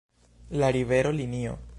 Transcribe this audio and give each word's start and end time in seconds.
La 0.49 0.71
rivero, 0.71 1.11
linio 1.11 1.59